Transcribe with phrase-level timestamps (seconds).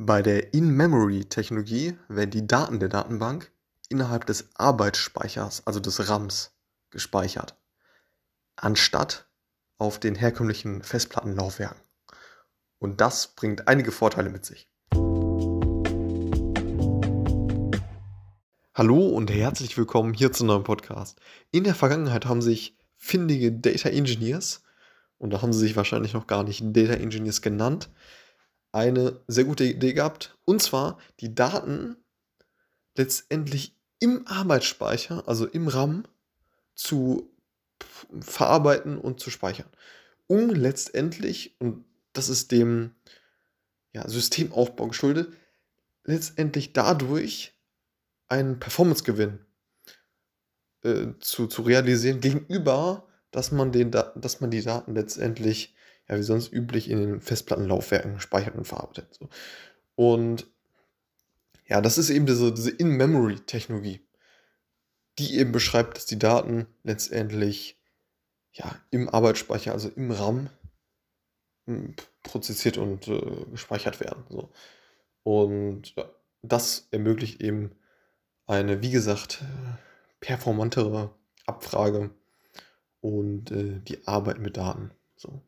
[0.00, 3.50] Bei der In-Memory-Technologie werden die Daten der Datenbank
[3.88, 6.52] innerhalb des Arbeitsspeichers, also des RAMs,
[6.90, 7.56] gespeichert,
[8.54, 9.28] anstatt
[9.76, 11.80] auf den herkömmlichen Festplattenlaufwerken.
[12.78, 14.70] Und das bringt einige Vorteile mit sich.
[18.72, 21.20] Hallo und herzlich willkommen hier zu einem neuen Podcast.
[21.50, 24.62] In der Vergangenheit haben sich findige Data Engineers,
[25.18, 27.90] und da haben sie sich wahrscheinlich noch gar nicht Data Engineers genannt,
[28.78, 30.36] eine sehr gute Idee gehabt.
[30.44, 31.96] Und zwar die Daten
[32.96, 36.04] letztendlich im Arbeitsspeicher, also im RAM,
[36.74, 37.30] zu
[38.20, 39.68] verarbeiten und zu speichern.
[40.26, 42.94] Um letztendlich, und das ist dem
[43.92, 45.32] ja, Systemaufbau geschuldet,
[46.04, 47.54] letztendlich dadurch
[48.28, 49.40] einen Performance-Gewinn
[50.82, 55.74] äh, zu, zu realisieren, gegenüber, dass man, den, dass man die Daten letztendlich
[56.08, 59.14] ja, wie sonst üblich in den Festplattenlaufwerken speichert und verarbeitet.
[59.14, 59.28] So.
[59.94, 60.46] Und
[61.66, 64.00] ja, das ist eben diese, diese In-Memory-Technologie,
[65.18, 67.78] die eben beschreibt, dass die Daten letztendlich
[68.52, 70.50] ja, im Arbeitsspeicher, also im RAM,
[71.66, 74.24] hm, prozessiert und äh, gespeichert werden.
[74.30, 74.50] So.
[75.22, 75.94] Und
[76.42, 77.72] das ermöglicht eben
[78.46, 79.44] eine, wie gesagt,
[80.20, 81.14] performantere
[81.46, 82.10] Abfrage
[83.00, 84.90] und äh, die Arbeit mit Daten.
[85.16, 85.42] So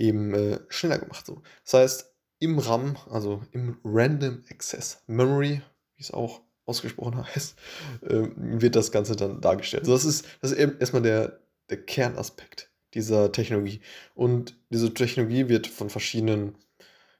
[0.00, 1.26] eben äh, schneller gemacht.
[1.26, 1.42] So.
[1.64, 5.62] Das heißt, im RAM, also im Random Access Memory,
[5.96, 7.56] wie es auch ausgesprochen heißt,
[8.02, 9.82] äh, wird das Ganze dann dargestellt.
[9.82, 13.80] Also das ist, das ist eben erstmal der, der Kernaspekt dieser Technologie.
[14.14, 16.56] Und diese Technologie wird von verschiedenen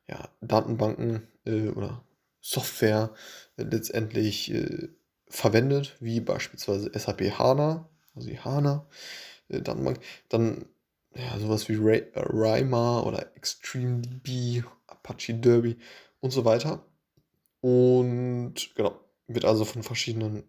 [0.09, 2.05] ja, Datenbanken äh, oder
[2.41, 3.15] Software
[3.57, 4.89] äh, letztendlich äh,
[5.29, 8.89] verwendet, wie beispielsweise SAP HANA, also die HANA
[9.51, 9.61] äh.
[10.29, 10.67] Dann
[11.15, 15.77] ja, sowas wie Ray, äh, oder ExtremeDB, Apache Derby
[16.21, 16.85] und so weiter.
[17.61, 20.45] Und genau, wird also von verschiedenen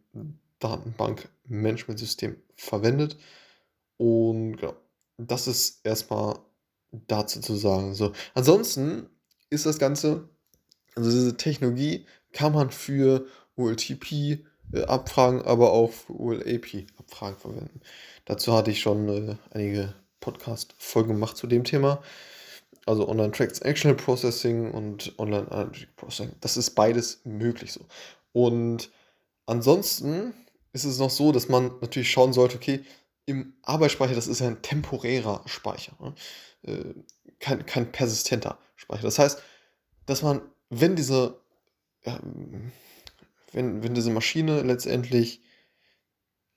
[0.60, 3.18] Datenbank-Management-Systemen verwendet.
[3.98, 4.76] Und genau,
[5.18, 6.40] das ist erstmal
[6.92, 7.94] dazu zu sagen.
[7.94, 9.10] So, ansonsten
[9.50, 10.30] ist das Ganze,
[10.96, 17.82] also diese Technologie kann man für OLTP äh, Abfragen, aber auch für OLAP Abfragen verwenden.
[18.26, 22.02] Dazu hatte ich schon äh, einige Podcast-Folge gemacht zu dem Thema.
[22.86, 26.34] Also Online Transactional Processing und Online Analytic Processing.
[26.40, 27.82] Das ist beides möglich so.
[28.32, 28.90] Und
[29.46, 30.34] ansonsten
[30.74, 32.84] ist es noch so, dass man natürlich schauen sollte, okay,
[33.26, 36.16] im Arbeitsspeicher, das ist ja ein temporärer Speicher, ne?
[36.64, 36.94] äh,
[37.40, 39.04] kein, kein persistenter Speicher.
[39.04, 39.42] Das heißt,
[40.06, 41.40] dass man, wenn diese,
[42.02, 42.18] äh,
[43.52, 45.42] wenn, wenn diese Maschine letztendlich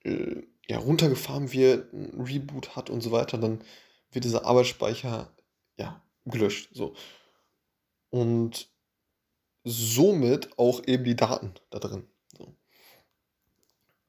[0.05, 3.63] äh, ja, runtergefahren wird, ein Reboot hat und so weiter, dann
[4.11, 5.35] wird dieser Arbeitsspeicher
[5.77, 6.71] ja, gelöscht.
[6.73, 6.95] So.
[8.11, 8.69] Und
[9.65, 12.07] somit auch eben die Daten da drin.
[12.37, 12.55] So.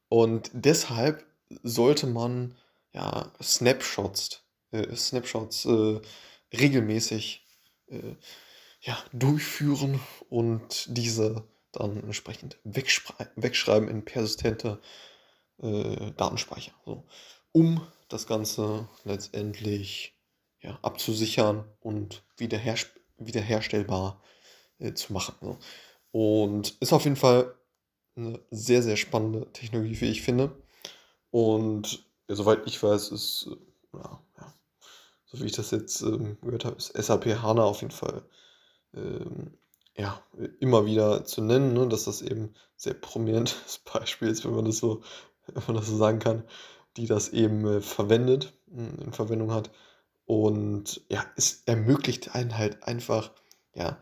[0.10, 1.26] Und deshalb
[1.64, 2.56] sollte man
[2.94, 6.00] ja, Snapshots, äh, Snapshots äh,
[6.54, 7.46] regelmäßig
[7.88, 8.16] äh,
[8.82, 10.00] ja, durchführen
[10.30, 14.80] und diese dann entsprechend wegschreiben in persistente
[15.62, 16.74] äh, Datenspeicher.
[16.86, 17.04] So.
[17.52, 20.16] Um das Ganze letztendlich
[20.62, 22.76] ja, abzusichern und wiederher
[23.18, 24.22] wiederherstellbar
[24.80, 25.36] äh, zu machen.
[25.42, 25.58] So.
[26.12, 27.56] Und ist auf jeden Fall
[28.16, 30.56] eine sehr, sehr spannende Technologie, wie ich finde.
[31.32, 34.54] Und ja, soweit ich weiß, ist, äh, ja, ja,
[35.26, 38.24] so wie ich das jetzt ähm, gehört habe, ist SAP HANA auf jeden Fall
[38.94, 39.58] ähm,
[39.98, 40.22] ja,
[40.60, 44.78] immer wieder zu nennen, ne, dass das eben sehr prominentes Beispiel ist, wenn man das
[44.78, 45.02] so
[45.54, 46.44] wenn man das so sagen kann,
[46.98, 49.72] die das eben äh, verwendet, hm, in Verwendung hat.
[50.26, 53.32] Und ja, es ermöglicht einen halt einfach,
[53.74, 54.02] ja,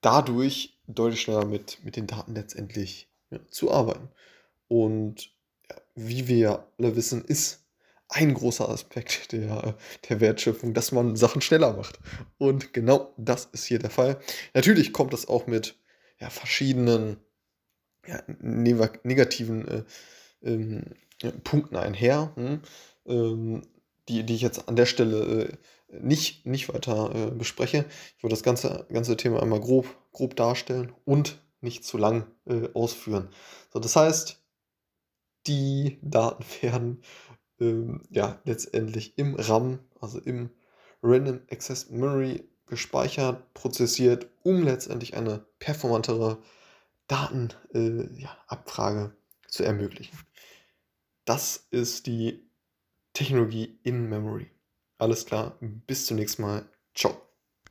[0.00, 4.08] dadurch deutlich schneller mit, mit den Daten letztendlich ja, zu arbeiten.
[4.68, 5.32] Und
[5.68, 7.64] ja, wie wir alle wissen, ist
[8.08, 9.76] ein großer Aspekt der,
[10.08, 11.98] der Wertschöpfung, dass man Sachen schneller macht.
[12.38, 14.20] Und genau das ist hier der Fall.
[14.54, 15.76] Natürlich kommt das auch mit
[16.18, 17.16] ja, verschiedenen
[18.06, 19.84] ja, negativen äh,
[20.42, 20.84] ähm,
[21.44, 22.62] Punkten einher, hm,
[23.06, 23.62] ähm,
[24.08, 25.56] die, die ich jetzt an der Stelle äh,
[26.00, 27.84] nicht, nicht weiter äh, bespreche.
[28.16, 32.68] Ich würde das ganze, ganze Thema einmal grob, grob darstellen und nicht zu lang äh,
[32.74, 33.28] ausführen.
[33.72, 34.42] So, das heißt,
[35.46, 37.02] die Daten werden
[37.60, 40.50] ähm, ja letztendlich im RAM, also im
[41.02, 46.38] Random Access Memory gespeichert, prozessiert, um letztendlich eine performantere
[47.08, 49.16] Datenabfrage äh, ja,
[49.50, 50.18] zu ermöglichen.
[51.24, 52.50] Das ist die
[53.12, 54.50] Technologie in Memory.
[54.98, 56.68] Alles klar, bis zum nächsten Mal.
[56.94, 57.29] Ciao.